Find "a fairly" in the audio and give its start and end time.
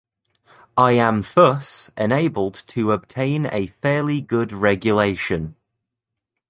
3.53-4.19